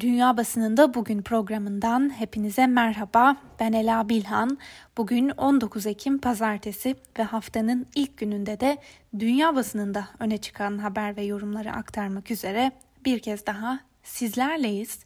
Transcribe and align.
Dünya 0.00 0.36
Basınında 0.36 0.94
Bugün 0.94 1.22
programından 1.22 2.10
hepinize 2.18 2.66
merhaba. 2.66 3.36
Ben 3.60 3.72
Ela 3.72 4.08
Bilhan. 4.08 4.58
Bugün 4.96 5.28
19 5.28 5.86
Ekim 5.86 6.18
Pazartesi 6.18 6.96
ve 7.18 7.22
haftanın 7.22 7.86
ilk 7.94 8.16
gününde 8.16 8.60
de 8.60 8.78
dünya 9.18 9.54
basınında 9.54 10.08
öne 10.18 10.38
çıkan 10.38 10.78
haber 10.78 11.16
ve 11.16 11.22
yorumları 11.22 11.72
aktarmak 11.72 12.30
üzere 12.30 12.72
bir 13.04 13.18
kez 13.18 13.46
daha 13.46 13.80
sizlerleyiz. 14.02 14.98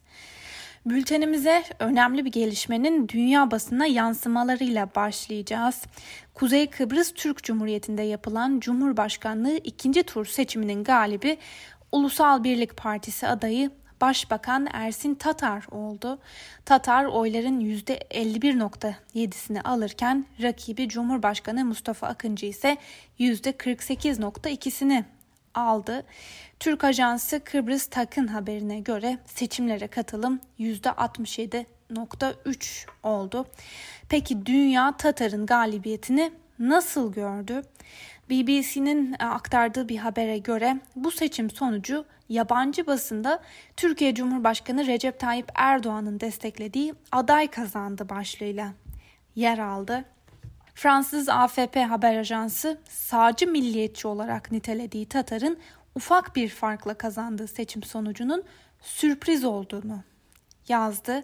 Bültenimize 0.85 1.63
önemli 1.79 2.25
bir 2.25 2.31
gelişmenin 2.31 3.07
dünya 3.07 3.51
basına 3.51 3.85
yansımalarıyla 3.85 4.89
başlayacağız. 4.95 5.83
Kuzey 6.33 6.69
Kıbrıs 6.69 7.13
Türk 7.13 7.43
Cumhuriyeti'nde 7.43 8.01
yapılan 8.01 8.59
Cumhurbaşkanlığı 8.59 9.57
ikinci 9.57 10.03
tur 10.03 10.25
seçiminin 10.25 10.83
galibi 10.83 11.37
Ulusal 11.91 12.43
Birlik 12.43 12.77
Partisi 12.77 13.27
adayı 13.27 13.71
Başbakan 14.01 14.67
Ersin 14.73 15.15
Tatar 15.15 15.65
oldu. 15.71 16.19
Tatar 16.65 17.05
oyların 17.05 17.61
%51.7'sini 17.61 19.61
alırken 19.61 20.25
rakibi 20.41 20.89
Cumhurbaşkanı 20.89 21.65
Mustafa 21.65 22.07
Akıncı 22.07 22.45
ise 22.45 22.77
%48.2'sini 23.19 25.03
aldı. 25.53 26.03
Türk 26.59 26.83
ajansı 26.83 27.43
Kıbrıs 27.43 27.87
Takın 27.87 28.27
haberine 28.27 28.79
göre 28.79 29.17
seçimlere 29.25 29.87
katılım 29.87 30.39
%67.3 30.59 32.85
oldu. 33.03 33.45
Peki 34.09 34.45
dünya 34.45 34.97
Tatar'ın 34.97 35.45
galibiyetini 35.45 36.31
nasıl 36.59 37.13
gördü? 37.13 37.61
BBC'nin 38.29 39.15
e, 39.19 39.25
aktardığı 39.25 39.89
bir 39.89 39.97
habere 39.97 40.37
göre 40.37 40.79
bu 40.95 41.11
seçim 41.11 41.49
sonucu 41.49 42.05
yabancı 42.29 42.87
basında 42.87 43.39
Türkiye 43.77 44.15
Cumhurbaşkanı 44.15 44.87
Recep 44.87 45.19
Tayyip 45.19 45.51
Erdoğan'ın 45.55 46.19
desteklediği 46.19 46.93
aday 47.11 47.47
kazandı 47.47 48.09
başlığıyla 48.09 48.73
yer 49.35 49.57
aldı. 49.57 50.05
Fransız 50.75 51.29
AFP 51.29 51.77
haber 51.77 52.17
ajansı 52.17 52.77
sağcı 52.89 53.47
milliyetçi 53.47 54.07
olarak 54.07 54.51
nitelediği 54.51 55.05
Tatar'ın 55.05 55.57
ufak 55.95 56.35
bir 56.35 56.49
farkla 56.49 56.93
kazandığı 56.93 57.47
seçim 57.47 57.83
sonucunun 57.83 58.43
sürpriz 58.81 59.45
olduğunu 59.45 60.03
yazdı. 60.67 61.23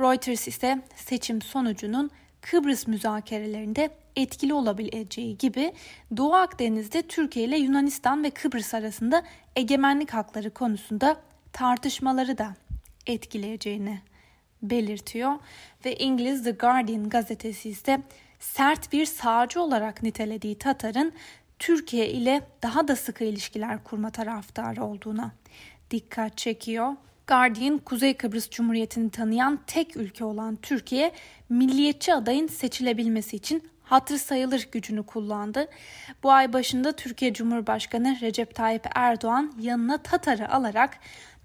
Reuters 0.00 0.48
ise 0.48 0.82
seçim 0.96 1.42
sonucunun 1.42 2.10
Kıbrıs 2.40 2.86
müzakerelerinde 2.86 3.90
etkili 4.16 4.54
olabileceği 4.54 5.38
gibi 5.38 5.72
Doğu 6.16 6.34
Akdeniz'de 6.34 7.02
Türkiye 7.02 7.46
ile 7.46 7.58
Yunanistan 7.58 8.24
ve 8.24 8.30
Kıbrıs 8.30 8.74
arasında 8.74 9.22
egemenlik 9.56 10.10
hakları 10.10 10.50
konusunda 10.50 11.16
tartışmaları 11.52 12.38
da 12.38 12.54
etkileyeceğini 13.06 14.00
belirtiyor 14.62 15.32
ve 15.84 15.96
İngiliz 15.96 16.44
The 16.44 16.50
Guardian 16.50 17.08
gazetesi 17.08 17.70
ise 17.70 18.02
sert 18.40 18.92
bir 18.92 19.06
sağcı 19.06 19.62
olarak 19.62 20.02
nitelediği 20.02 20.58
Tatar'ın 20.58 21.12
Türkiye 21.58 22.10
ile 22.10 22.42
daha 22.62 22.88
da 22.88 22.96
sıkı 22.96 23.24
ilişkiler 23.24 23.84
kurma 23.84 24.10
taraftarı 24.10 24.84
olduğuna 24.84 25.32
dikkat 25.90 26.36
çekiyor. 26.36 26.92
Guardian, 27.26 27.78
Kuzey 27.78 28.14
Kıbrıs 28.14 28.50
Cumhuriyeti'ni 28.50 29.10
tanıyan 29.10 29.60
tek 29.66 29.96
ülke 29.96 30.24
olan 30.24 30.56
Türkiye, 30.56 31.12
milliyetçi 31.48 32.14
adayın 32.14 32.46
seçilebilmesi 32.46 33.36
için 33.36 33.62
hatır 33.84 34.18
sayılır 34.18 34.68
gücünü 34.72 35.02
kullandı. 35.02 35.68
Bu 36.22 36.32
ay 36.32 36.52
başında 36.52 36.92
Türkiye 36.92 37.32
Cumhurbaşkanı 37.32 38.20
Recep 38.20 38.54
Tayyip 38.54 38.86
Erdoğan 38.94 39.52
yanına 39.60 39.98
Tatar'ı 39.98 40.52
alarak 40.52 40.98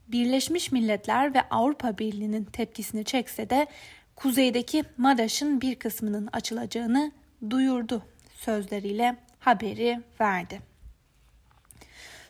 Birleşmiş 0.07 0.71
Milletler 0.71 1.33
ve 1.33 1.41
Avrupa 1.49 1.97
Birliği'nin 1.97 2.43
tepkisini 2.43 3.05
çekse 3.05 3.49
de 3.49 3.67
kuzeydeki 4.15 4.83
Maraş'ın 4.97 5.61
bir 5.61 5.75
kısmının 5.75 6.29
açılacağını 6.33 7.11
duyurdu 7.49 8.03
sözleriyle 8.33 9.15
haberi 9.39 10.01
verdi. 10.19 10.61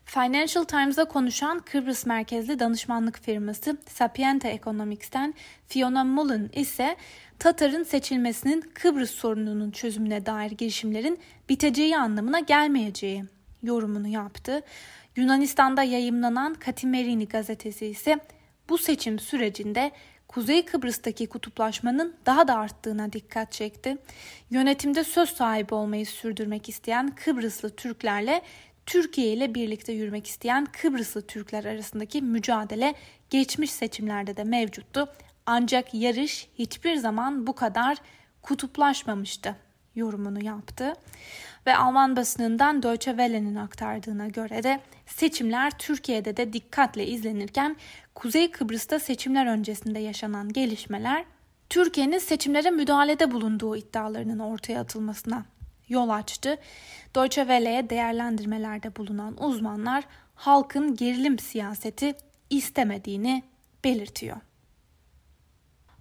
Financial 0.06 0.64
Times'a 0.64 1.06
konuşan 1.06 1.60
Kıbrıs 1.60 2.06
merkezli 2.06 2.60
danışmanlık 2.60 3.20
firması 3.20 3.78
Sapiente 3.88 4.50
Economics'ten 4.50 5.34
Fiona 5.68 6.04
Mullen 6.04 6.50
ise 6.54 6.96
Tatar'ın 7.40 7.84
seçilmesinin 7.84 8.62
Kıbrıs 8.74 9.12
sorununun 9.12 9.72
çözümüne 9.72 10.26
dair 10.26 10.52
girişimlerin 10.52 11.20
biteceği 11.50 11.98
anlamına 11.98 12.40
gelmeyeceği 12.40 13.24
yorumunu 13.64 14.08
yaptı. 14.08 14.62
Yunanistan'da 15.16 15.84
yayımlanan 15.84 16.54
Katimerini 16.54 17.28
gazetesi 17.28 17.86
ise 17.86 18.18
bu 18.70 18.78
seçim 18.78 19.20
sürecinde 19.20 19.92
Kuzey 20.28 20.66
Kıbrıs'taki 20.66 21.28
kutuplaşmanın 21.28 22.16
daha 22.26 22.48
da 22.48 22.56
arttığına 22.56 23.14
dikkat 23.14 23.52
çekti. 23.52 23.98
Yönetimde 24.50 25.04
söz 25.04 25.30
sahibi 25.30 25.74
olmayı 25.74 26.06
sürdürmek 26.06 26.70
isteyen 26.70 27.16
Kıbrıslı 27.16 27.70
Türklerle 27.70 28.42
Türkiye 28.86 29.34
ile 29.34 29.56
birlikte 29.56 29.94
yürümek 29.94 30.28
isteyen 30.28 30.66
Kıbrıslı 30.66 31.22
Türkler 31.22 31.66
arasındaki 31.66 32.22
mücadele 32.22 32.96
geçmiş 33.30 33.72
seçimlerde 33.72 34.38
de 34.38 34.44
mevcuttu. 34.44 35.10
Ancak 35.52 35.94
yarış 35.94 36.48
hiçbir 36.60 36.96
zaman 36.96 37.48
bu 37.48 37.56
kadar 37.56 37.98
kutuplaşmamıştı 38.42 39.56
yorumunu 39.96 40.46
yaptı. 40.46 40.94
Ve 41.68 41.76
Alman 41.76 42.16
basınından 42.16 42.84
Deutsche 42.84 43.12
Welle'nin 43.12 43.56
aktardığına 43.56 44.28
göre 44.28 44.64
de 44.64 44.80
seçimler 45.06 45.72
Türkiye'de 45.78 46.38
de 46.38 46.54
dikkatle 46.54 47.08
izlenirken 47.08 47.76
Kuzey 48.16 48.52
Kıbrıs'ta 48.52 49.00
seçimler 49.00 49.46
öncesinde 49.46 50.00
yaşanan 50.00 50.54
gelişmeler 50.54 51.26
Türkiye'nin 51.70 52.20
seçimlere 52.20 52.72
müdahalede 52.72 53.32
bulunduğu 53.32 53.76
iddialarının 53.76 54.40
ortaya 54.40 54.82
atılmasına 54.82 55.46
yol 55.88 56.10
açtı. 56.10 56.58
Deutsche 57.16 57.42
Welle'ye 57.42 57.90
değerlendirmelerde 57.90 58.96
bulunan 58.96 59.44
uzmanlar 59.44 60.04
halkın 60.36 60.96
gerilim 60.96 61.40
siyaseti 61.40 62.14
istemediğini 62.50 63.44
belirtiyor. 63.84 64.38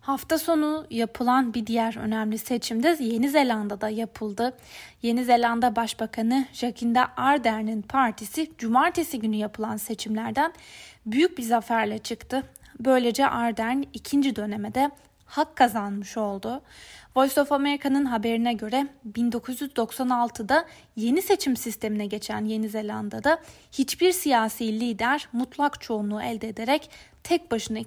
Hafta 0.09 0.39
sonu 0.39 0.87
yapılan 0.91 1.55
bir 1.55 1.67
diğer 1.67 1.97
önemli 1.97 2.39
seçim 2.39 2.83
de 2.83 2.97
Yeni 3.01 3.29
Zelanda'da 3.29 3.89
yapıldı. 3.89 4.57
Yeni 5.03 5.25
Zelanda 5.25 5.77
Başbakanı 5.77 6.47
Jacinda 6.53 7.09
Ardern'in 7.17 7.83
partisi 7.83 8.51
cumartesi 8.59 9.19
günü 9.19 9.37
yapılan 9.37 9.77
seçimlerden 9.77 10.53
büyük 11.07 11.39
bir 11.39 11.43
zaferle 11.43 11.99
çıktı. 11.99 12.43
Böylece 12.81 13.27
Ardern 13.27 13.83
ikinci 13.93 14.37
dönemede 14.37 14.91
hak 15.27 15.57
kazanmış 15.57 16.17
oldu. 16.17 16.63
Voice 17.17 17.41
of 17.41 17.53
America'nın 17.53 18.05
haberine 18.05 18.53
göre 18.53 18.87
1996'da 19.13 20.65
yeni 20.97 21.23
seçim 21.23 21.57
sistemine 21.57 22.07
geçen 22.07 22.45
Yeni 22.45 22.69
Zelanda'da 22.69 23.41
hiçbir 23.73 24.13
siyasi 24.13 24.81
lider 24.81 25.29
mutlak 25.33 25.81
çoğunluğu 25.81 26.23
elde 26.23 26.49
ederek 26.49 26.91
tek 27.23 27.51
başına 27.51 27.79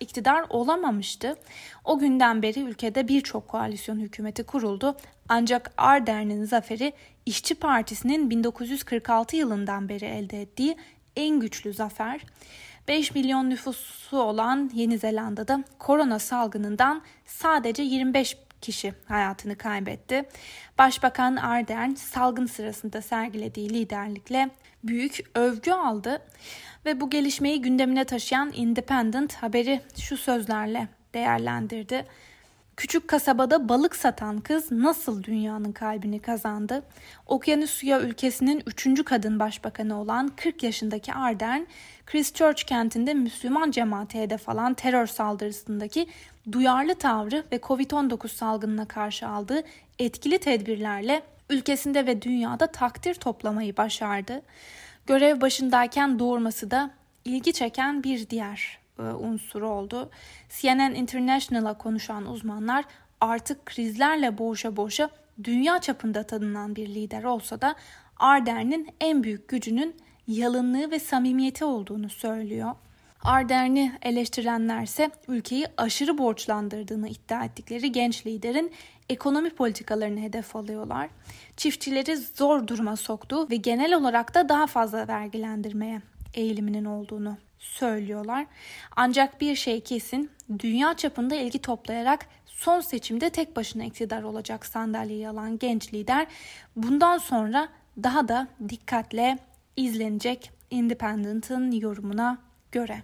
iktidar, 0.00 0.44
olamamıştı. 0.50 1.36
O 1.84 1.98
günden 1.98 2.42
beri 2.42 2.60
ülkede 2.60 3.08
birçok 3.08 3.48
koalisyon 3.48 4.00
hükümeti 4.00 4.42
kuruldu. 4.42 4.96
Ancak 5.28 5.72
Ardern'in 5.76 6.44
zaferi 6.44 6.92
İşçi 7.26 7.54
Partisi'nin 7.54 8.30
1946 8.30 9.36
yılından 9.36 9.88
beri 9.88 10.04
elde 10.04 10.42
ettiği 10.42 10.76
en 11.16 11.40
güçlü 11.40 11.72
zafer. 11.72 12.20
5 12.88 13.14
milyon 13.14 13.50
nüfusu 13.50 14.18
olan 14.18 14.70
Yeni 14.74 14.98
Zelanda'da 14.98 15.64
korona 15.78 16.18
salgınından 16.18 17.02
sadece 17.26 17.82
25 17.82 18.36
kişi 18.60 18.94
hayatını 19.08 19.56
kaybetti. 19.56 20.24
Başbakan 20.78 21.36
Ardern 21.36 21.94
salgın 21.94 22.46
sırasında 22.46 23.02
sergilediği 23.02 23.70
liderlikle 23.70 24.50
büyük 24.84 25.20
övgü 25.34 25.70
aldı 25.70 26.22
ve 26.84 27.00
bu 27.00 27.10
gelişmeyi 27.10 27.62
gündemine 27.62 28.04
taşıyan 28.04 28.52
Independent 28.54 29.34
haberi 29.34 29.80
şu 29.96 30.16
sözlerle 30.16 30.88
değerlendirdi. 31.14 32.06
Küçük 32.76 33.08
kasabada 33.08 33.68
balık 33.68 33.96
satan 33.96 34.40
kız 34.40 34.72
nasıl 34.72 35.22
dünyanın 35.22 35.72
kalbini 35.72 36.18
kazandı? 36.18 36.82
Okyanusya 37.26 38.00
ülkesinin 38.00 38.62
üçüncü 38.66 39.04
kadın 39.04 39.38
başbakanı 39.38 40.00
olan 40.00 40.28
40 40.36 40.62
yaşındaki 40.62 41.12
Ardern, 41.12 41.60
Christchurch 42.06 42.62
kentinde 42.62 43.14
Müslüman 43.14 43.70
cemaate 43.70 44.20
hedef 44.20 44.48
alan 44.48 44.74
terör 44.74 45.06
saldırısındaki 45.06 46.06
duyarlı 46.52 46.94
tavrı 46.94 47.44
ve 47.52 47.56
Covid-19 47.56 48.28
salgınına 48.28 48.88
karşı 48.88 49.28
aldığı 49.28 49.62
etkili 49.98 50.38
tedbirlerle 50.38 51.22
ülkesinde 51.50 52.06
ve 52.06 52.22
dünyada 52.22 52.66
takdir 52.66 53.14
toplamayı 53.14 53.76
başardı. 53.76 54.42
Görev 55.06 55.40
başındayken 55.40 56.18
doğurması 56.18 56.70
da 56.70 56.90
ilgi 57.24 57.52
çeken 57.52 58.02
bir 58.02 58.30
diğer 58.30 58.78
e, 58.98 59.02
unsur 59.02 59.62
oldu. 59.62 60.10
CNN 60.48 60.94
International'a 60.94 61.78
konuşan 61.78 62.26
uzmanlar 62.26 62.84
artık 63.20 63.66
krizlerle 63.66 64.38
boğuşa 64.38 64.76
boğuşa 64.76 65.10
dünya 65.44 65.80
çapında 65.80 66.22
tanınan 66.22 66.76
bir 66.76 66.88
lider 66.88 67.24
olsa 67.24 67.60
da 67.60 67.74
Ardern'in 68.16 68.88
en 69.00 69.24
büyük 69.24 69.48
gücünün 69.48 69.96
yalınlığı 70.28 70.90
ve 70.90 70.98
samimiyeti 70.98 71.64
olduğunu 71.64 72.08
söylüyor. 72.08 72.74
Ardern'i 73.26 73.92
eleştirenlerse 74.02 75.10
ülkeyi 75.28 75.66
aşırı 75.76 76.18
borçlandırdığını 76.18 77.08
iddia 77.08 77.44
ettikleri 77.44 77.92
genç 77.92 78.26
liderin 78.26 78.72
ekonomi 79.08 79.50
politikalarını 79.50 80.20
hedef 80.20 80.56
alıyorlar. 80.56 81.08
Çiftçileri 81.56 82.16
zor 82.16 82.66
duruma 82.66 82.96
soktu 82.96 83.50
ve 83.50 83.56
genel 83.56 83.94
olarak 83.94 84.34
da 84.34 84.48
daha 84.48 84.66
fazla 84.66 85.08
vergilendirmeye 85.08 86.00
eğiliminin 86.34 86.84
olduğunu 86.84 87.36
söylüyorlar. 87.58 88.46
Ancak 88.96 89.40
bir 89.40 89.56
şey 89.56 89.80
kesin, 89.80 90.30
dünya 90.58 90.94
çapında 90.94 91.34
ilgi 91.34 91.58
toplayarak 91.58 92.26
son 92.46 92.80
seçimde 92.80 93.30
tek 93.30 93.56
başına 93.56 93.84
iktidar 93.84 94.22
olacak 94.22 94.66
sandalyeyi 94.66 95.28
alan 95.28 95.58
genç 95.58 95.94
lider 95.94 96.26
bundan 96.76 97.18
sonra 97.18 97.68
daha 98.02 98.28
da 98.28 98.48
dikkatle 98.68 99.38
izlenecek 99.76 100.50
Independent'ın 100.70 101.72
yorumuna 101.72 102.38
göre. 102.72 103.02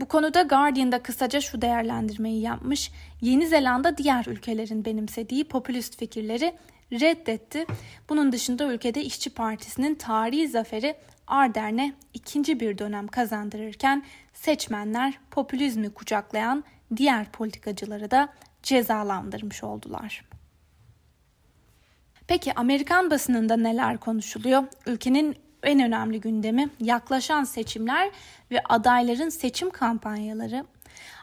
Bu 0.00 0.06
konuda 0.06 0.42
Guardian'da 0.42 1.02
kısaca 1.02 1.40
şu 1.40 1.62
değerlendirmeyi 1.62 2.40
yapmış. 2.40 2.90
Yeni 3.20 3.46
Zelanda 3.46 3.96
diğer 3.96 4.26
ülkelerin 4.26 4.84
benimsediği 4.84 5.44
popülist 5.44 5.98
fikirleri 5.98 6.54
reddetti. 6.92 7.66
Bunun 8.08 8.32
dışında 8.32 8.72
ülkede 8.72 9.04
İşçi 9.04 9.30
Partisi'nin 9.30 9.94
tarihi 9.94 10.48
zaferi 10.48 10.96
Ardern'e 11.26 11.94
ikinci 12.14 12.60
bir 12.60 12.78
dönem 12.78 13.08
kazandırırken 13.08 14.04
seçmenler 14.32 15.18
popülizmi 15.30 15.90
kucaklayan 15.90 16.64
diğer 16.96 17.32
politikacıları 17.32 18.10
da 18.10 18.34
cezalandırmış 18.62 19.64
oldular. 19.64 20.24
Peki 22.26 22.54
Amerikan 22.54 23.10
basınında 23.10 23.56
neler 23.56 23.98
konuşuluyor? 23.98 24.64
Ülkenin 24.86 25.36
en 25.66 25.80
önemli 25.80 26.20
gündemi 26.20 26.68
yaklaşan 26.80 27.44
seçimler 27.44 28.10
ve 28.50 28.62
adayların 28.68 29.28
seçim 29.28 29.70
kampanyaları. 29.70 30.64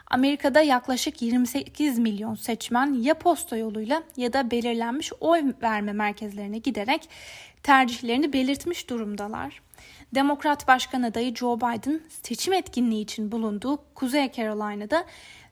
Amerika'da 0.06 0.60
yaklaşık 0.60 1.22
28 1.22 1.98
milyon 1.98 2.34
seçmen 2.34 2.94
ya 2.94 3.14
posta 3.14 3.56
yoluyla 3.56 4.02
ya 4.16 4.32
da 4.32 4.50
belirlenmiş 4.50 5.12
oy 5.20 5.52
verme 5.62 5.92
merkezlerine 5.92 6.58
giderek 6.58 7.08
tercihlerini 7.62 8.32
belirtmiş 8.32 8.90
durumdalar. 8.90 9.62
Demokrat 10.14 10.68
Başkan 10.68 11.02
adayı 11.02 11.34
Joe 11.34 11.56
Biden 11.56 12.00
seçim 12.22 12.52
etkinliği 12.52 13.02
için 13.02 13.32
bulunduğu 13.32 13.78
Kuzey 13.94 14.32
Carolina'da 14.32 15.04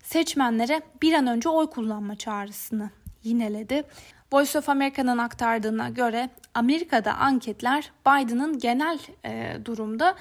seçmenlere 0.03 0.83
bir 1.03 1.13
an 1.13 1.27
önce 1.27 1.49
oy 1.49 1.71
kullanma 1.71 2.17
çağrısını 2.17 2.91
yineledi. 3.25 3.85
Voice 4.33 4.59
of 4.59 4.69
America'nın 4.69 5.19
aktardığına 5.19 5.89
göre 5.89 6.31
Amerika'da 6.55 7.15
anketler 7.15 7.93
Biden'ın 8.07 8.59
genel 8.59 8.99
e, 9.25 9.57
durumda 9.65 10.17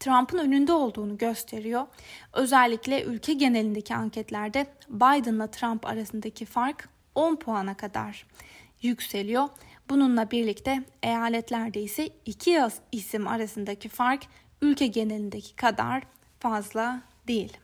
Trump'ın 0.00 0.38
önünde 0.38 0.72
olduğunu 0.72 1.18
gösteriyor. 1.18 1.86
Özellikle 2.32 3.02
ülke 3.02 3.32
genelindeki 3.32 3.94
anketlerde 3.94 4.66
Biden'la 4.88 5.46
Trump 5.46 5.86
arasındaki 5.86 6.44
fark 6.44 6.88
10 7.14 7.36
puana 7.36 7.76
kadar 7.76 8.26
yükseliyor. 8.82 9.48
Bununla 9.88 10.30
birlikte 10.30 10.84
eyaletlerde 11.02 11.82
ise 11.82 12.08
iki 12.24 12.60
isim 12.92 13.28
arasındaki 13.28 13.88
fark 13.88 14.22
ülke 14.62 14.86
genelindeki 14.86 15.56
kadar 15.56 16.02
fazla 16.40 17.02
değil. 17.28 17.63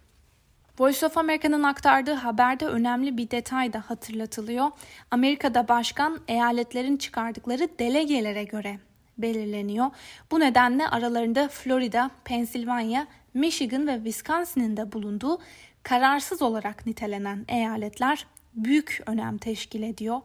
Voice 0.80 1.06
of 1.06 1.18
America'nın 1.18 1.62
aktardığı 1.62 2.14
haberde 2.14 2.66
önemli 2.66 3.16
bir 3.16 3.30
detay 3.30 3.72
da 3.72 3.82
hatırlatılıyor. 3.86 4.70
Amerika'da 5.10 5.68
başkan 5.68 6.20
eyaletlerin 6.28 6.96
çıkardıkları 6.96 7.68
delegelere 7.78 8.44
göre 8.44 8.78
belirleniyor. 9.18 9.86
Bu 10.30 10.40
nedenle 10.40 10.88
aralarında 10.88 11.48
Florida, 11.48 12.10
Pensilvanya, 12.24 13.06
Michigan 13.34 13.86
ve 13.86 13.94
Wisconsin'in 13.94 14.76
de 14.76 14.92
bulunduğu 14.92 15.38
kararsız 15.82 16.42
olarak 16.42 16.86
nitelenen 16.86 17.44
eyaletler 17.48 18.26
büyük 18.54 19.02
önem 19.06 19.38
teşkil 19.38 19.82
ediyor. 19.82 20.20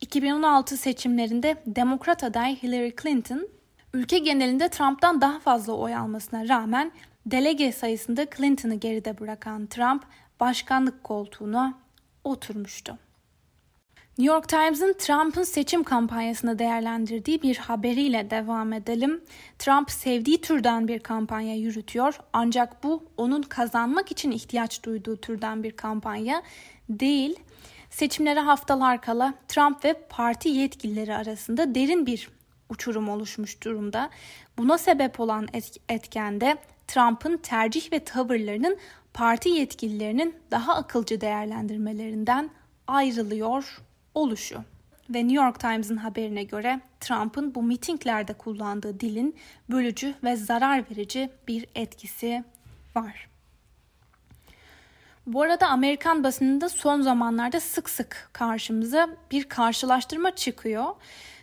2016 0.00 0.76
seçimlerinde 0.76 1.56
Demokrat 1.66 2.24
aday 2.24 2.62
Hillary 2.62 2.92
Clinton 3.02 3.48
ülke 3.94 4.18
genelinde 4.18 4.68
Trump'tan 4.68 5.20
daha 5.20 5.40
fazla 5.40 5.72
oy 5.72 5.94
almasına 5.94 6.48
rağmen 6.48 6.92
delege 7.26 7.72
sayısında 7.72 8.26
Clinton'ı 8.36 8.74
geride 8.74 9.20
bırakan 9.20 9.66
Trump 9.66 10.04
başkanlık 10.40 11.04
koltuğuna 11.04 11.78
oturmuştu. 12.24 12.98
New 14.18 14.34
York 14.34 14.48
Times'ın 14.48 14.92
Trump'ın 14.98 15.42
seçim 15.42 15.84
kampanyasını 15.84 16.58
değerlendirdiği 16.58 17.42
bir 17.42 17.56
haberiyle 17.56 18.30
devam 18.30 18.72
edelim. 18.72 19.20
Trump 19.58 19.90
sevdiği 19.90 20.40
türden 20.40 20.88
bir 20.88 20.98
kampanya 20.98 21.56
yürütüyor 21.56 22.20
ancak 22.32 22.84
bu 22.84 23.04
onun 23.16 23.42
kazanmak 23.42 24.12
için 24.12 24.30
ihtiyaç 24.30 24.82
duyduğu 24.82 25.16
türden 25.16 25.62
bir 25.62 25.72
kampanya 25.72 26.42
değil. 26.88 27.40
Seçimlere 27.90 28.40
haftalar 28.40 29.02
kala 29.02 29.34
Trump 29.48 29.84
ve 29.84 29.94
parti 30.08 30.48
yetkilileri 30.48 31.14
arasında 31.14 31.74
derin 31.74 32.06
bir 32.06 32.28
uçurum 32.68 33.08
oluşmuş 33.08 33.62
durumda. 33.62 34.10
Buna 34.58 34.78
sebep 34.78 35.20
olan 35.20 35.48
etken 35.88 36.40
de 36.40 36.56
Trump'ın 36.92 37.36
tercih 37.36 37.92
ve 37.92 38.04
tavırlarının 38.04 38.78
parti 39.14 39.48
yetkililerinin 39.48 40.36
daha 40.50 40.74
akılcı 40.74 41.20
değerlendirmelerinden 41.20 42.50
ayrılıyor 42.86 43.82
oluşu. 44.14 44.64
Ve 45.10 45.18
New 45.18 45.44
York 45.44 45.60
Times'ın 45.60 45.96
haberine 45.96 46.44
göre 46.44 46.80
Trump'ın 47.00 47.54
bu 47.54 47.62
mitinglerde 47.62 48.32
kullandığı 48.32 49.00
dilin 49.00 49.36
bölücü 49.70 50.14
ve 50.24 50.36
zarar 50.36 50.90
verici 50.90 51.30
bir 51.48 51.66
etkisi 51.74 52.44
var. 52.96 53.28
Bu 55.26 55.42
arada 55.42 55.68
Amerikan 55.68 56.24
basınında 56.24 56.68
son 56.68 57.00
zamanlarda 57.00 57.60
sık 57.60 57.90
sık 57.90 58.30
karşımıza 58.32 59.08
bir 59.30 59.44
karşılaştırma 59.44 60.34
çıkıyor. 60.34 60.86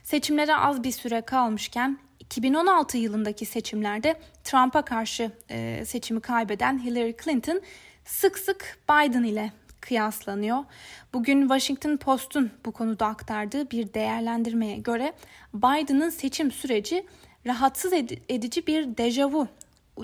Seçimlere 0.04 0.56
az 0.56 0.84
bir 0.84 0.92
süre 0.92 1.22
kalmışken 1.22 1.98
2016 2.30 2.98
yılındaki 2.98 3.46
seçimlerde 3.46 4.20
Trump'a 4.44 4.81
karşı 4.81 5.31
e, 5.50 5.86
seçimi 5.86 6.22
kaybeden 6.22 6.84
Hillary 6.84 7.14
Clinton 7.24 7.62
sık 8.06 8.40
sık 8.40 8.78
Biden 8.90 9.24
ile 9.24 9.52
kıyaslanıyor. 9.81 10.64
Bugün 11.14 11.42
Washington 11.42 11.98
Post'un 11.98 12.52
bu 12.66 12.72
konuda 12.72 13.06
aktardığı 13.06 13.72
bir 13.72 13.94
değerlendirmeye 13.94 14.78
göre 14.78 15.14
Biden'ın 15.54 16.10
seçim 16.10 16.52
süreci 16.52 17.06
rahatsız 17.48 17.94
edici 18.30 18.68
bir 18.68 18.98
dejavu 18.98 19.48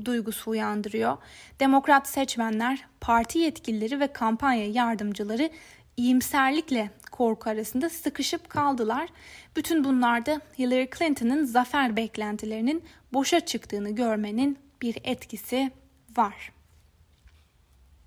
duygusu 0.05 0.51
uyandırıyor. 0.51 1.17
Demokrat 1.59 2.07
seçmenler, 2.07 2.87
parti 3.01 3.39
yetkilileri 3.39 3.99
ve 3.99 4.07
kampanya 4.07 4.67
yardımcıları 4.67 5.49
iyimserlikle 5.97 6.89
korku 7.17 7.49
arasında 7.49 7.89
sıkışıp 7.89 8.49
kaldılar. 8.49 9.09
Bütün 9.55 9.83
bunlarda 9.83 10.41
Hillary 10.59 10.87
Clinton'ın 10.97 11.45
zafer 11.45 11.95
beklentilerinin 11.95 12.83
boşa 13.13 13.39
çıktığını 13.39 13.95
görmenin 13.95 14.57
bir 14.81 14.97
etkisi 15.03 15.71
var. 16.17 16.51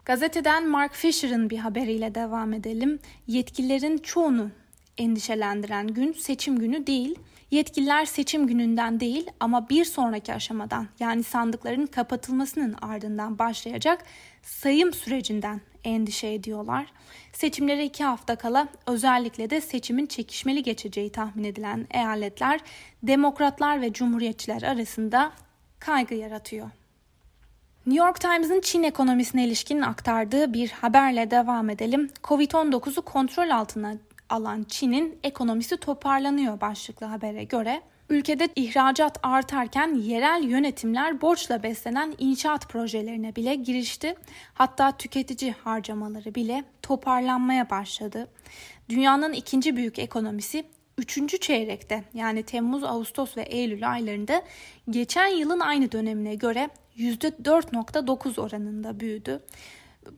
Gazeteden 0.05 0.69
Mark 0.69 0.95
Fisher'ın 0.95 1.51
bir 1.51 1.59
haberiyle 1.59 2.15
devam 2.15 2.53
edelim. 2.53 2.99
Yetkililerin 3.27 3.99
çoğunu 3.99 4.51
endişelendiren 4.99 5.87
gün 5.87 6.13
seçim 6.13 6.59
günü 6.59 6.87
değil. 6.87 7.19
Yetkililer 7.51 8.05
seçim 8.05 8.47
gününden 8.47 9.01
değil 9.01 9.27
ama 9.41 9.69
bir 9.69 9.85
sonraki 9.85 10.35
aşamadan 10.35 10.87
yani 11.01 11.23
sandıkların 11.23 11.87
kapatılmasının 11.87 12.77
ardından 12.83 13.39
başlayacak 13.39 14.05
sayım 14.43 14.93
sürecinden 14.93 15.61
endişe 15.89 16.33
ediyorlar. 16.33 16.87
Seçimlere 17.33 17.85
iki 17.85 18.05
hafta 18.05 18.37
kala 18.37 18.69
özellikle 18.87 19.51
de 19.51 19.61
seçimin 19.61 20.07
çekişmeli 20.07 20.63
geçeceği 20.63 21.13
tahmin 21.13 21.45
edilen 21.45 21.87
eyaletler 21.91 22.61
demokratlar 23.03 23.81
ve 23.81 23.93
cumhuriyetçiler 23.93 24.63
arasında 24.63 25.33
kaygı 25.79 26.15
yaratıyor. 26.15 26.71
New 27.87 28.07
York 28.07 28.21
Times'ın 28.21 28.61
Çin 28.61 28.83
ekonomisine 28.83 29.45
ilişkin 29.45 29.81
aktardığı 29.81 30.55
bir 30.55 30.71
haberle 30.71 31.31
devam 31.31 31.71
edelim. 31.71 32.11
Covid-19'u 32.25 33.03
kontrol 33.03 33.51
altına 33.51 33.95
alan 34.29 34.65
Çin'in 34.69 35.19
ekonomisi 35.23 35.77
toparlanıyor 35.77 36.61
başlıklı 36.61 37.07
habere 37.07 37.45
göre. 37.45 37.83
Ülkede 38.11 38.49
ihracat 38.57 39.19
artarken 39.23 39.95
yerel 39.95 40.43
yönetimler 40.43 41.21
borçla 41.21 41.63
beslenen 41.63 42.15
inşaat 42.19 42.69
projelerine 42.69 43.37
bile 43.37 43.55
girişti. 43.55 44.15
Hatta 44.55 44.97
tüketici 44.97 45.53
harcamaları 45.65 46.35
bile 46.35 46.65
toparlanmaya 46.83 47.71
başladı. 47.71 48.29
Dünyanın 48.89 49.33
ikinci 49.33 49.77
büyük 49.77 49.99
ekonomisi 49.99 50.65
üçüncü 50.99 51.39
çeyrekte 51.39 52.05
yani 52.15 52.43
Temmuz, 52.43 52.85
Ağustos 52.85 53.37
ve 53.37 53.43
Eylül 53.43 53.91
aylarında 53.91 54.43
geçen 54.91 55.27
yılın 55.27 55.61
aynı 55.61 55.93
dönemine 55.93 56.35
göre 56.35 56.69
%4.9 56.97 58.41
oranında 58.41 59.01
büyüdü. 59.01 59.41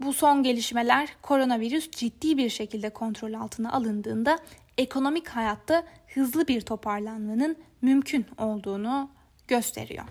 Bu 0.00 0.12
son 0.12 0.42
gelişmeler 0.42 1.08
koronavirüs 1.22 1.90
ciddi 1.90 2.36
bir 2.36 2.48
şekilde 2.48 2.90
kontrol 2.90 3.32
altına 3.32 3.72
alındığında 3.72 4.38
ekonomik 4.78 5.28
hayatta 5.28 5.84
hızlı 6.14 6.48
bir 6.48 6.60
toparlanmanın 6.60 7.56
mümkün 7.82 8.26
olduğunu 8.38 9.10
gösteriyor. 9.48 10.04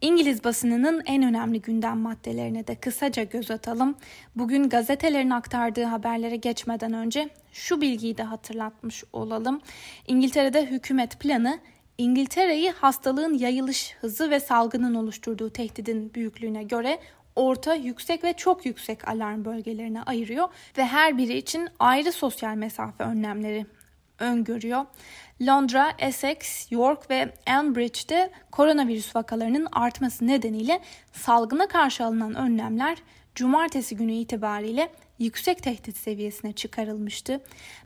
İngiliz 0.00 0.44
basınının 0.44 1.02
en 1.06 1.22
önemli 1.22 1.60
gündem 1.60 1.98
maddelerine 1.98 2.66
de 2.66 2.74
kısaca 2.74 3.22
göz 3.22 3.50
atalım. 3.50 3.96
Bugün 4.36 4.68
gazetelerin 4.68 5.30
aktardığı 5.30 5.84
haberlere 5.84 6.36
geçmeden 6.36 6.92
önce 6.92 7.28
şu 7.52 7.80
bilgiyi 7.80 8.16
de 8.16 8.22
hatırlatmış 8.22 9.04
olalım. 9.12 9.60
İngiltere'de 10.06 10.66
hükümet 10.66 11.20
planı 11.20 11.58
İngiltere'yi 11.98 12.70
hastalığın 12.70 13.34
yayılış 13.34 13.96
hızı 14.00 14.30
ve 14.30 14.40
salgının 14.40 14.94
oluşturduğu 14.94 15.50
tehdidin 15.50 16.14
büyüklüğüne 16.14 16.62
göre 16.62 16.98
orta, 17.36 17.74
yüksek 17.74 18.24
ve 18.24 18.32
çok 18.32 18.66
yüksek 18.66 19.08
alarm 19.08 19.44
bölgelerine 19.44 20.02
ayırıyor 20.02 20.48
ve 20.78 20.84
her 20.84 21.18
biri 21.18 21.36
için 21.36 21.68
ayrı 21.78 22.12
sosyal 22.12 22.54
mesafe 22.54 23.04
önlemleri 23.04 23.66
öngörüyor. 24.18 24.84
Londra, 25.46 25.92
Essex, 25.98 26.66
York 26.72 27.10
ve 27.10 27.34
Elmbridge'de 27.46 28.30
koronavirüs 28.50 29.16
vakalarının 29.16 29.68
artması 29.72 30.26
nedeniyle 30.26 30.80
salgına 31.12 31.68
karşı 31.68 32.04
alınan 32.04 32.34
önlemler 32.34 32.98
cumartesi 33.34 33.96
günü 33.96 34.12
itibariyle 34.12 34.90
yüksek 35.18 35.62
tehdit 35.62 35.96
seviyesine 35.96 36.52
çıkarılmıştı. 36.52 37.40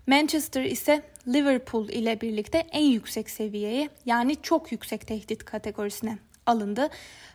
Manchester 0.06 0.62
ise 0.62 1.02
Liverpool 1.28 1.88
ile 1.88 2.20
birlikte 2.20 2.58
en 2.58 2.84
yüksek 2.84 3.30
seviyeye 3.30 3.88
yani 4.06 4.36
çok 4.42 4.72
yüksek 4.72 5.06
tehdit 5.06 5.44
kategorisine 5.44 6.18
alındı. 6.46 6.88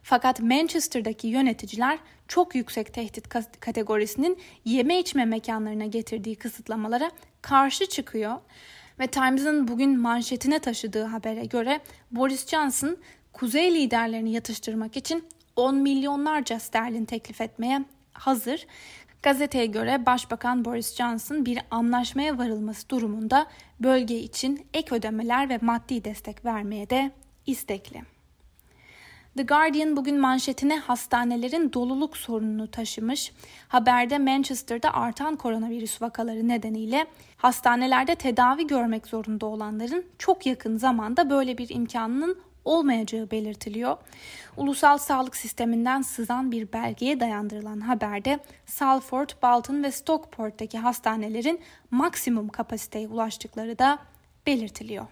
Fakat 0.04 0.40
Manchester'daki 0.40 1.28
yöneticiler 1.28 2.00
çok 2.28 2.56
yüksek 2.56 2.94
tehdit 2.94 3.30
kategorisinin 3.60 4.40
yeme 4.66 5.00
içme 5.00 5.26
mekanlarına 5.26 5.86
getirdiği 5.86 6.36
kısıtlamalara 6.36 7.12
karşı 7.42 7.86
çıkıyor. 7.86 8.36
Ve 9.00 9.08
Times'ın 9.08 9.68
bugün 9.68 10.00
manşetine 10.00 10.60
taşıdığı 10.60 11.04
habere 11.04 11.46
göre 11.46 11.80
Boris 12.12 12.48
Johnson 12.48 12.98
kuzey 13.34 13.74
liderlerini 13.74 14.32
yatıştırmak 14.32 14.98
için 14.98 15.26
10 15.56 15.76
milyonlarca 15.76 16.60
sterlin 16.60 17.06
teklif 17.06 17.42
etmeye 17.42 17.86
hazır. 18.14 18.68
Gazeteye 19.24 19.66
göre 19.66 20.06
Başbakan 20.06 20.66
Boris 20.66 20.96
Johnson 20.96 21.46
bir 21.46 21.60
anlaşmaya 21.72 22.38
varılması 22.38 22.90
durumunda 22.90 23.48
bölge 23.80 24.20
için 24.20 24.68
ek 24.74 24.96
ödemeler 24.96 25.50
ve 25.50 25.60
maddi 25.62 26.04
destek 26.04 26.46
vermeye 26.46 26.90
de 26.90 27.12
istekli. 27.46 28.02
The 29.40 29.46
Guardian 29.46 29.96
bugün 29.96 30.20
manşetine 30.20 30.80
hastanelerin 30.80 31.74
doluluk 31.74 32.18
sorununu 32.18 32.72
taşımış. 32.72 33.32
Haberde 33.68 34.18
Manchester'da 34.18 34.94
artan 34.94 35.36
koronavirüs 35.36 36.02
vakaları 36.02 36.48
nedeniyle 36.48 37.06
hastanelerde 37.38 38.16
tedavi 38.16 38.68
görmek 38.68 39.08
zorunda 39.08 39.46
olanların 39.46 40.06
çok 40.18 40.46
yakın 40.46 40.78
zamanda 40.78 41.30
böyle 41.30 41.58
bir 41.58 41.70
imkanının 41.70 42.38
olmayacağı 42.66 43.32
belirtiliyor. 43.32 43.98
Ulusal 44.58 44.98
sağlık 44.98 45.36
sisteminden 45.36 46.02
sızan 46.02 46.52
bir 46.52 46.74
belgeye 46.74 47.20
dayandırılan 47.20 47.80
haberde 47.80 48.40
Salford, 48.66 49.30
Bolton 49.44 49.84
ve 49.84 49.92
Stockport'taki 49.92 50.78
hastanelerin 50.78 51.62
maksimum 51.92 52.50
kapasiteye 52.50 53.08
ulaştıkları 53.08 53.80
da 53.80 54.00
belirtiliyor. 54.48 55.06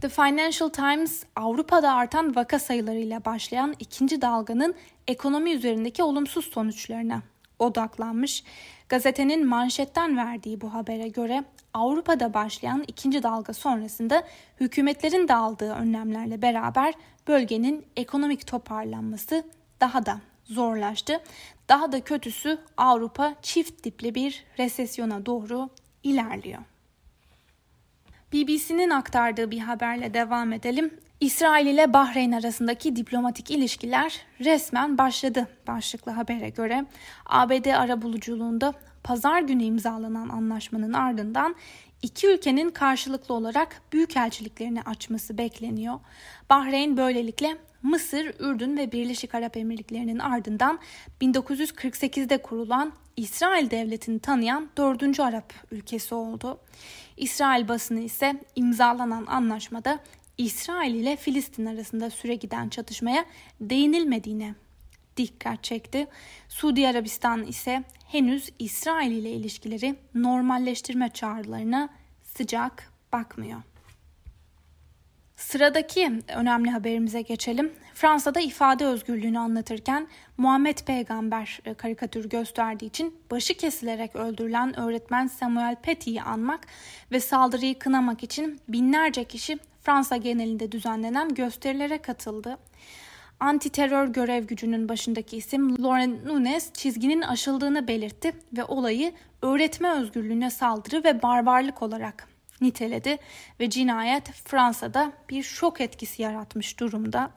The 0.00 0.08
Financial 0.08 0.68
Times 0.68 1.24
Avrupa'da 1.36 1.92
artan 1.92 2.36
vaka 2.36 2.58
sayılarıyla 2.58 3.24
başlayan 3.24 3.74
ikinci 3.78 4.22
dalganın 4.22 4.74
ekonomi 5.06 5.50
üzerindeki 5.52 6.02
olumsuz 6.02 6.44
sonuçlarına 6.44 7.22
odaklanmış. 7.58 8.44
Gazetenin 8.88 9.46
manşetten 9.46 10.16
verdiği 10.16 10.60
bu 10.60 10.74
habere 10.74 11.08
göre 11.08 11.44
Avrupa'da 11.74 12.34
başlayan 12.34 12.84
ikinci 12.86 13.22
dalga 13.22 13.52
sonrasında 13.52 14.22
hükümetlerin 14.60 15.28
de 15.28 15.34
aldığı 15.34 15.72
önlemlerle 15.72 16.42
beraber 16.42 16.94
bölgenin 17.28 17.86
ekonomik 17.96 18.46
toparlanması 18.46 19.44
daha 19.80 20.06
da 20.06 20.20
zorlaştı. 20.44 21.20
Daha 21.68 21.92
da 21.92 22.00
kötüsü 22.00 22.58
Avrupa 22.76 23.34
çift 23.42 23.84
dipli 23.84 24.14
bir 24.14 24.44
resesyona 24.58 25.26
doğru 25.26 25.68
ilerliyor. 26.02 26.62
BBC'nin 28.32 28.90
aktardığı 28.90 29.50
bir 29.50 29.58
haberle 29.58 30.14
devam 30.14 30.52
edelim. 30.52 30.90
İsrail 31.20 31.66
ile 31.66 31.92
Bahreyn 31.92 32.32
arasındaki 32.32 32.96
diplomatik 32.96 33.50
ilişkiler 33.50 34.22
resmen 34.40 34.98
başladı 34.98 35.48
başlıklı 35.66 36.12
habere 36.12 36.48
göre. 36.48 36.86
ABD 37.26 37.66
arabuluculuğunda 37.66 38.74
pazar 39.04 39.40
günü 39.42 39.62
imzalanan 39.62 40.28
anlaşmanın 40.28 40.92
ardından 40.92 41.56
iki 42.02 42.26
ülkenin 42.26 42.70
karşılıklı 42.70 43.34
olarak 43.34 43.82
büyükelçiliklerini 43.92 44.82
açması 44.82 45.38
bekleniyor. 45.38 46.00
Bahreyn 46.50 46.96
böylelikle 46.96 47.56
Mısır, 47.82 48.34
Ürdün 48.38 48.76
ve 48.76 48.92
Birleşik 48.92 49.34
Arap 49.34 49.56
Emirlikleri'nin 49.56 50.18
ardından 50.18 50.78
1948'de 51.20 52.38
kurulan 52.38 52.92
İsrail 53.16 53.70
devletini 53.70 54.18
tanıyan 54.18 54.68
dördüncü 54.76 55.22
Arap 55.22 55.52
ülkesi 55.70 56.14
oldu. 56.14 56.60
İsrail 57.16 57.68
basını 57.68 58.00
ise 58.00 58.40
imzalanan 58.56 59.26
anlaşmada 59.26 59.98
İsrail 60.38 60.94
ile 60.94 61.16
Filistin 61.16 61.66
arasında 61.66 62.10
süre 62.10 62.34
giden 62.34 62.68
çatışmaya 62.68 63.24
değinilmediğine 63.60 64.54
dikkat 65.18 65.64
çekti. 65.64 66.06
Suudi 66.48 66.88
Arabistan 66.88 67.44
ise 67.44 67.84
henüz 68.06 68.50
İsrail 68.58 69.12
ile 69.12 69.30
ilişkileri 69.30 69.96
normalleştirme 70.14 71.08
çağrılarına 71.08 71.88
sıcak 72.22 72.92
bakmıyor. 73.12 73.62
Sıradaki 75.38 76.12
önemli 76.28 76.70
haberimize 76.70 77.22
geçelim. 77.22 77.72
Fransa'da 77.94 78.40
ifade 78.40 78.86
özgürlüğünü 78.86 79.38
anlatırken 79.38 80.08
Muhammed 80.36 80.78
Peygamber 80.78 81.60
e, 81.64 81.74
karikatür 81.74 82.28
gösterdiği 82.28 82.86
için 82.86 83.16
başı 83.30 83.54
kesilerek 83.54 84.16
öldürülen 84.16 84.80
öğretmen 84.80 85.26
Samuel 85.26 85.76
Paty'yi 85.76 86.22
anmak 86.22 86.66
ve 87.12 87.20
saldırıyı 87.20 87.78
kınamak 87.78 88.24
için 88.24 88.60
binlerce 88.68 89.24
kişi 89.24 89.58
Fransa 89.82 90.16
genelinde 90.16 90.72
düzenlenen 90.72 91.34
gösterilere 91.34 91.98
katıldı. 91.98 92.58
Anti 93.40 93.70
terör 93.70 94.06
görev 94.08 94.44
gücünün 94.44 94.88
başındaki 94.88 95.36
isim 95.36 95.82
Laurent 95.82 96.24
Nunes 96.24 96.72
çizginin 96.72 97.22
aşıldığını 97.22 97.88
belirtti 97.88 98.32
ve 98.56 98.64
olayı 98.64 99.12
öğretme 99.42 99.90
özgürlüğüne 99.90 100.50
saldırı 100.50 101.04
ve 101.04 101.22
barbarlık 101.22 101.82
olarak 101.82 102.28
niteledi 102.60 103.18
ve 103.60 103.70
cinayet 103.70 104.30
Fransa'da 104.30 105.12
bir 105.30 105.42
şok 105.42 105.80
etkisi 105.80 106.22
yaratmış 106.22 106.80
durumda. 106.80 107.30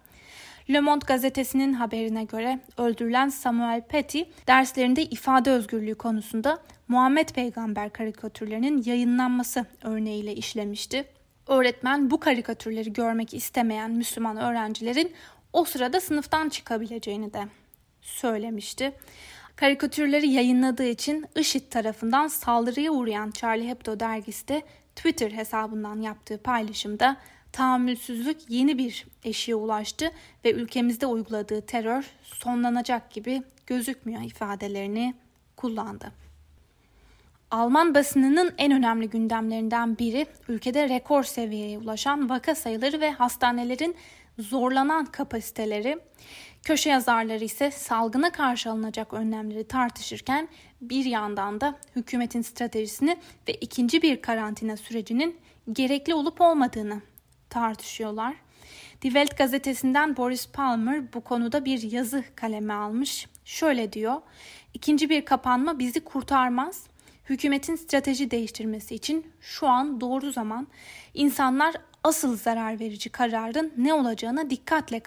Le 0.70 0.80
Monde 0.80 1.06
gazetesinin 1.08 1.74
haberine 1.74 2.24
göre 2.24 2.60
öldürülen 2.78 3.30
Samuel 3.30 3.82
Paty 3.82 4.22
derslerinde 4.48 5.04
ifade 5.04 5.52
özgürlüğü 5.52 5.96
konusunda 5.96 6.58
Muhammed 6.88 7.30
Peygamber 7.30 7.94
karikatürlerinin 7.94 8.84
yayınlanması 8.86 9.66
örneğiyle 9.84 10.36
işlemişti. 10.36 11.06
Öğretmen 11.48 12.12
bu 12.12 12.20
karikatürleri 12.20 12.94
görmek 12.94 13.34
istemeyen 13.34 13.92
Müslüman 13.92 14.38
öğrencilerin 14.38 15.12
o 15.54 15.66
sırada 15.66 16.02
sınıftan 16.02 16.50
çıkabileceğini 16.50 17.34
de 17.34 17.48
söylemişti. 18.02 18.94
Karikatürleri 19.56 20.30
yayınladığı 20.30 20.88
için 20.88 21.26
IŞİD 21.36 21.70
tarafından 21.70 22.28
saldırıya 22.28 22.92
uğrayan 22.92 23.32
Charlie 23.32 23.70
Hebdo 23.70 24.00
dergisi 24.00 24.48
de 24.48 24.62
Twitter 24.96 25.32
hesabından 25.32 26.02
yaptığı 26.02 26.38
paylaşımda 26.38 27.18
tahammülsüzlük 27.52 28.50
yeni 28.50 28.78
bir 28.78 29.06
eşiğe 29.24 29.56
ulaştı 29.56 30.12
ve 30.46 30.52
ülkemizde 30.54 31.06
uyguladığı 31.06 31.62
terör 31.62 32.06
sonlanacak 32.24 33.12
gibi 33.12 33.44
gözükmüyor 33.68 34.22
ifadelerini 34.22 35.14
kullandı. 35.58 36.12
Alman 37.52 37.96
basınının 37.96 38.54
en 38.58 38.72
önemli 38.72 39.10
gündemlerinden 39.10 39.98
biri 39.98 40.26
ülkede 40.48 40.90
rekor 40.90 41.24
seviyeye 41.24 41.78
ulaşan 41.78 42.30
vaka 42.30 42.56
sayıları 42.56 43.02
ve 43.02 43.12
hastanelerin 43.12 43.96
zorlanan 44.42 45.06
kapasiteleri. 45.06 46.00
Köşe 46.64 46.90
yazarları 46.90 47.44
ise 47.44 47.72
salgına 47.72 48.32
karşı 48.32 48.72
alınacak 48.72 49.14
önlemleri 49.14 49.68
tartışırken 49.68 50.48
bir 50.82 51.06
yandan 51.06 51.62
da 51.62 51.78
hükümetin 51.96 52.42
stratejisini 52.42 53.18
ve 53.48 53.54
ikinci 53.54 54.02
bir 54.02 54.22
karantina 54.22 54.78
sürecinin 54.78 55.38
gerekli 55.72 56.14
olup 56.14 56.42
olmadığını 56.42 57.02
tartışıyorlar. 57.50 58.36
Die 59.02 59.12
Welt 59.12 59.38
gazetesinden 59.38 60.18
Boris 60.18 60.48
Palmer 60.48 61.14
bu 61.14 61.22
konuda 61.22 61.66
bir 61.66 61.92
yazı 61.92 62.24
kaleme 62.36 62.74
almış. 62.74 63.28
Şöyle 63.46 63.94
diyor, 63.94 64.22
ikinci 64.74 65.10
bir 65.10 65.26
kapanma 65.26 65.80
bizi 65.80 66.00
kurtarmaz. 66.00 66.84
Hükümetin 67.26 67.76
strateji 67.76 68.32
değiştirmesi 68.32 68.96
için 68.96 69.32
şu 69.42 69.68
an 69.68 70.02
doğru 70.02 70.32
zaman. 70.32 70.68
İnsanlar 71.14 71.76
asıl 72.04 72.38
zarar 72.38 72.80
verici 72.80 73.10
kararın 73.10 73.74
ne 73.78 73.94
olacağına 73.94 74.50
dikkatle 74.50 75.00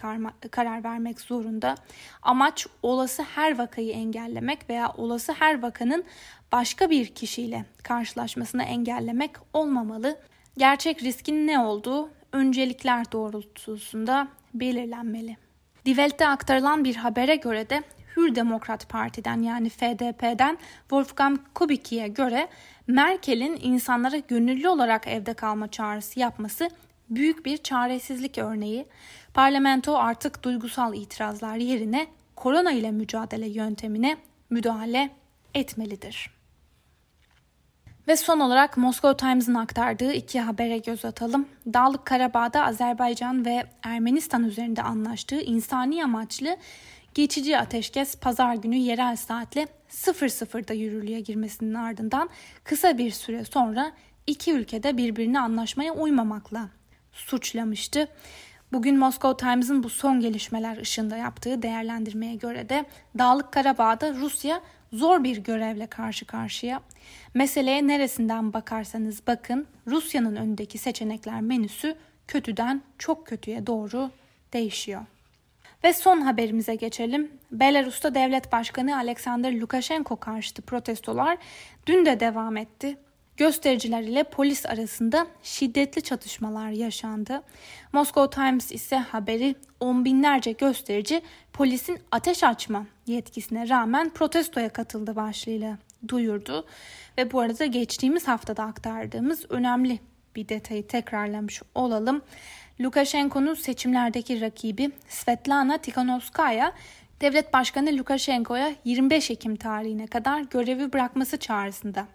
karar 0.50 0.84
vermek 0.84 1.20
zorunda. 1.20 1.74
Amaç 2.22 2.66
olası 2.82 3.22
her 3.22 3.58
vakayı 3.58 3.92
engellemek 3.92 4.70
veya 4.70 4.92
olası 4.96 5.32
her 5.32 5.62
vakanın 5.62 6.04
başka 6.52 6.90
bir 6.90 7.06
kişiyle 7.06 7.64
karşılaşmasını 7.82 8.62
engellemek 8.62 9.30
olmamalı. 9.52 10.18
Gerçek 10.58 11.02
riskin 11.02 11.46
ne 11.46 11.58
olduğu 11.58 12.10
öncelikler 12.32 13.12
doğrultusunda 13.12 14.28
belirlenmeli. 14.54 15.36
Die 15.86 16.26
aktarılan 16.26 16.84
bir 16.84 16.96
habere 16.96 17.36
göre 17.36 17.70
de 17.70 17.82
Hür 18.16 18.34
Demokrat 18.34 18.88
Parti'den 18.88 19.42
yani 19.42 19.68
FDP'den 19.68 20.58
Wolfgang 20.80 21.40
Kubicki'ye 21.54 22.08
göre 22.08 22.48
Merkel'in 22.86 23.58
insanlara 23.62 24.16
gönüllü 24.16 24.68
olarak 24.68 25.06
evde 25.06 25.34
kalma 25.34 25.70
çağrısı 25.70 26.20
yapması 26.20 26.70
büyük 27.10 27.46
bir 27.46 27.56
çaresizlik 27.56 28.38
örneği. 28.38 28.86
Parlamento 29.34 29.96
artık 29.96 30.42
duygusal 30.42 30.94
itirazlar 30.94 31.56
yerine 31.56 32.06
korona 32.36 32.72
ile 32.72 32.90
mücadele 32.90 33.48
yöntemine 33.48 34.16
müdahale 34.50 35.10
etmelidir. 35.54 36.30
Ve 38.08 38.16
son 38.16 38.40
olarak 38.40 38.76
Moscow 38.76 39.26
Times'ın 39.26 39.54
aktardığı 39.54 40.12
iki 40.12 40.40
habere 40.40 40.78
göz 40.78 41.04
atalım. 41.04 41.48
Dağlık 41.66 42.06
Karabağ'da 42.06 42.64
Azerbaycan 42.64 43.44
ve 43.44 43.64
Ermenistan 43.82 44.44
üzerinde 44.44 44.82
anlaştığı 44.82 45.40
insani 45.40 46.04
amaçlı 46.04 46.56
geçici 47.14 47.58
ateşkes 47.58 48.16
pazar 48.16 48.54
günü 48.54 48.76
yerel 48.76 49.16
saatle 49.16 49.68
00'da 49.90 50.74
yürürlüğe 50.74 51.20
girmesinin 51.20 51.74
ardından 51.74 52.30
kısa 52.64 52.98
bir 52.98 53.10
süre 53.10 53.44
sonra 53.44 53.92
iki 54.26 54.52
ülkede 54.52 54.96
birbirine 54.96 55.40
anlaşmaya 55.40 55.92
uymamakla 55.92 56.68
suçlamıştı. 57.12 58.08
Bugün 58.72 58.98
Moscow 58.98 59.46
Times'ın 59.46 59.82
bu 59.82 59.88
son 59.88 60.20
gelişmeler 60.20 60.76
ışığında 60.76 61.16
yaptığı 61.16 61.62
değerlendirmeye 61.62 62.34
göre 62.34 62.68
de 62.68 62.84
Dağlık 63.18 63.52
Karabağ'da 63.52 64.14
Rusya 64.14 64.60
zor 64.94 65.24
bir 65.24 65.36
görevle 65.36 65.86
karşı 65.86 66.24
karşıya. 66.24 66.80
Meseleye 67.34 67.86
neresinden 67.86 68.52
bakarsanız 68.52 69.26
bakın 69.26 69.66
Rusya'nın 69.86 70.36
önündeki 70.36 70.78
seçenekler 70.78 71.40
menüsü 71.40 71.96
kötüden 72.28 72.82
çok 72.98 73.26
kötüye 73.26 73.66
doğru 73.66 74.10
değişiyor. 74.52 75.02
Ve 75.84 75.92
son 75.92 76.20
haberimize 76.20 76.74
geçelim. 76.74 77.30
Belarus'ta 77.52 78.14
devlet 78.14 78.52
başkanı 78.52 78.96
Alexander 78.96 79.52
Lukashenko 79.52 80.16
karşıtı 80.16 80.62
protestolar 80.62 81.38
dün 81.86 82.06
de 82.06 82.20
devam 82.20 82.56
etti. 82.56 82.96
Göstericiler 83.36 84.02
ile 84.02 84.24
polis 84.24 84.66
arasında 84.66 85.26
şiddetli 85.42 86.02
çatışmalar 86.02 86.70
yaşandı. 86.70 87.42
Moscow 87.92 88.42
Times 88.42 88.72
ise 88.72 88.96
haberi 88.96 89.54
on 89.80 90.04
binlerce 90.04 90.52
gösterici 90.52 91.22
polisin 91.52 91.98
ateş 92.10 92.44
açma 92.44 92.86
yetkisine 93.06 93.68
rağmen 93.68 94.10
protestoya 94.10 94.68
katıldı 94.68 95.16
başlığıyla 95.16 95.78
duyurdu. 96.08 96.66
Ve 97.18 97.32
bu 97.32 97.40
arada 97.40 97.66
geçtiğimiz 97.66 98.28
haftada 98.28 98.62
aktardığımız 98.62 99.44
önemli 99.48 99.98
bir 100.36 100.48
detayı 100.48 100.86
tekrarlamış 100.86 101.62
olalım. 101.74 102.22
Lukashenko'nun 102.80 103.54
seçimlerdeki 103.54 104.40
rakibi 104.40 104.90
Svetlana 105.08 105.78
Tikhanovskaya 105.78 106.72
devlet 107.20 107.52
başkanı 107.52 107.96
Lukashenko'ya 107.96 108.74
25 108.84 109.30
Ekim 109.30 109.56
tarihine 109.56 110.06
kadar 110.06 110.40
görevi 110.40 110.92
bırakması 110.92 111.36
çağrısında 111.36 112.06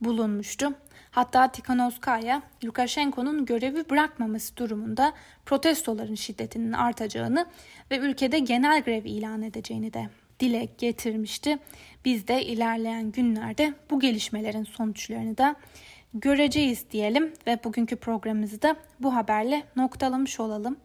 bulunmuştu. 0.00 0.74
Hatta 1.10 1.52
Tikhanovskaya 1.52 2.42
Lukashenko'nun 2.64 3.46
görevi 3.46 3.90
bırakmaması 3.90 4.56
durumunda 4.56 5.12
protestoların 5.46 6.14
şiddetinin 6.14 6.72
artacağını 6.72 7.46
ve 7.90 7.98
ülkede 7.98 8.38
genel 8.38 8.82
grev 8.82 9.04
ilan 9.04 9.42
edeceğini 9.42 9.92
de 9.92 10.08
dile 10.40 10.68
getirmişti. 10.78 11.58
Biz 12.04 12.28
de 12.28 12.44
ilerleyen 12.44 13.12
günlerde 13.12 13.74
bu 13.90 14.00
gelişmelerin 14.00 14.64
sonuçlarını 14.64 15.38
da 15.38 15.56
göreceğiz 16.14 16.84
diyelim 16.90 17.32
ve 17.46 17.58
bugünkü 17.64 17.96
programımızı 17.96 18.62
da 18.62 18.76
bu 19.00 19.14
haberle 19.14 19.62
noktalamış 19.76 20.40
olalım. 20.40 20.76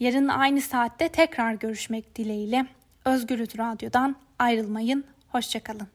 Yarın 0.00 0.28
aynı 0.28 0.60
saatte 0.60 1.08
tekrar 1.08 1.54
görüşmek 1.54 2.16
dileğiyle 2.16 2.66
Özgürüz 3.04 3.58
Radyo'dan 3.58 4.16
ayrılmayın. 4.38 5.04
Hoşçakalın. 5.28 5.88